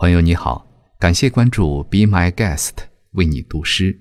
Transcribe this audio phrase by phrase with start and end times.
[0.00, 0.66] 朋友你好，
[0.98, 2.70] 感谢关注 Be My Guest，
[3.10, 4.00] 为你读诗。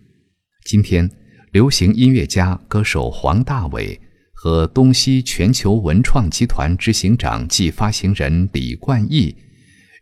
[0.64, 1.12] 今天，
[1.52, 4.00] 流行音乐家、歌手黄大炜
[4.32, 9.36] 和东西全球文创集团执行长暨发行人李冠毅，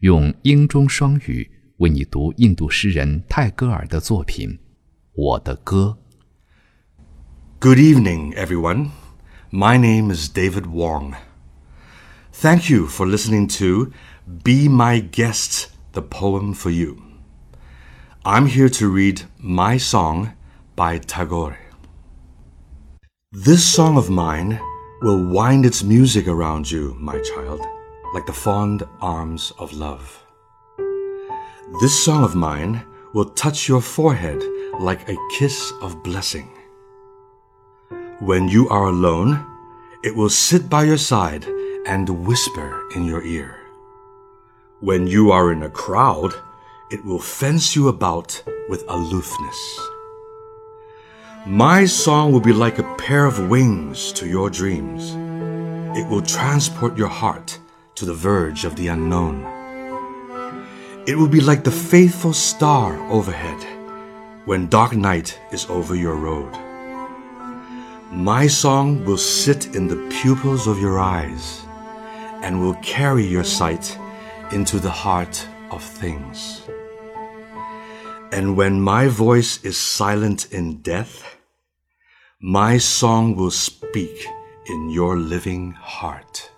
[0.02, 4.50] 用英中双语为你读印度诗人泰戈尔的作品
[5.16, 5.98] 《我的歌》。
[7.60, 8.90] Good evening, everyone.
[9.50, 11.16] My name is David Wong.
[12.32, 13.92] Thank you for listening to
[14.44, 17.02] Be My Guest the poem for you.
[18.24, 20.34] I'm here to read my song
[20.76, 21.58] by Tagore.
[23.32, 24.60] This song of mine
[25.02, 27.62] will wind its music around you, my child,
[28.14, 30.24] like the fond arms of love.
[31.82, 34.44] This song of mine will touch your forehead
[34.80, 36.48] like a kiss of blessing.
[38.20, 39.44] When you are alone,
[40.04, 41.46] it will sit by your side
[41.88, 43.67] and whisper in your ear.
[44.80, 46.36] When you are in a crowd,
[46.92, 49.80] it will fence you about with aloofness.
[51.48, 55.16] My song will be like a pair of wings to your dreams.
[55.98, 57.58] It will transport your heart
[57.96, 59.42] to the verge of the unknown.
[61.08, 63.66] It will be like the faithful star overhead
[64.46, 66.54] when dark night is over your road.
[68.12, 71.64] My song will sit in the pupils of your eyes
[72.44, 73.98] and will carry your sight
[74.52, 76.62] into the heart of things.
[78.32, 81.38] And when my voice is silent in death,
[82.40, 84.28] my song will speak
[84.68, 86.52] in your living heart.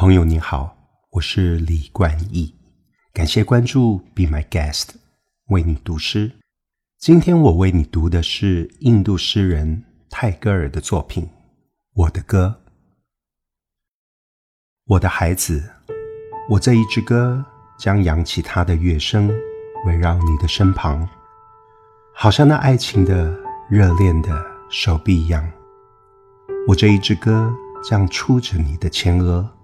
[0.00, 0.76] 朋友你好，
[1.10, 2.54] 我是李冠毅，
[3.12, 4.90] 感谢关注，Be My Guest，
[5.48, 6.30] 为你读诗。
[7.00, 11.24] 今天我为你读的是印度诗人泰戈尔的作品
[11.94, 12.60] 《我的歌》。
[14.86, 15.68] 我的孩子，
[16.48, 17.44] 我这一支歌
[17.76, 19.28] 将扬起它的乐声，
[19.84, 21.08] 围绕你的身旁，
[22.14, 23.36] 好像那爱情的
[23.68, 25.44] 热恋的手臂一样。
[26.68, 29.57] 我这一支歌将触着你的前额。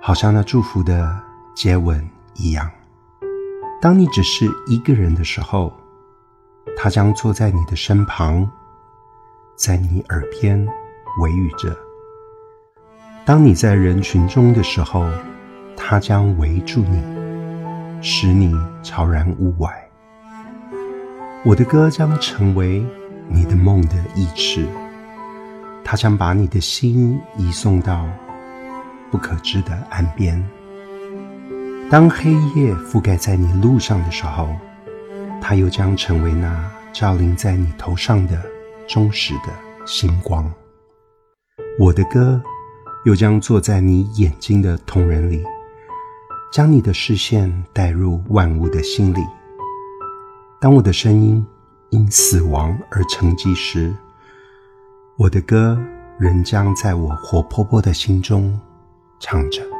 [0.00, 1.18] 好像那祝福的
[1.54, 2.70] 接吻一样。
[3.80, 5.72] 当你只是一个人的时候，
[6.76, 8.48] 他将坐在你的身旁，
[9.56, 10.66] 在你耳边
[11.20, 11.70] 微语着；
[13.24, 15.08] 当你在人群中的时候，
[15.76, 17.02] 他将围住你，
[18.02, 19.70] 使你超然物外。
[21.44, 22.84] 我的歌将成为
[23.28, 24.66] 你的梦的意志，
[25.84, 28.06] 它将把你的心移送到。
[29.10, 30.42] 不可知的岸边。
[31.90, 34.48] 当黑夜覆盖在你路上的时候，
[35.40, 38.40] 它又将成为那照临在你头上的
[38.86, 39.52] 忠实的
[39.86, 40.50] 星光。
[41.78, 42.40] 我的歌
[43.04, 45.42] 又将坐在你眼睛的瞳仁里，
[46.52, 49.20] 将你的视线带入万物的心里。
[50.60, 51.46] 当我的声音
[51.90, 53.94] 因死亡而沉寂时，
[55.16, 55.78] 我的歌
[56.18, 58.60] 仍将在我活泼泼的心中。
[59.20, 59.77] 唱着。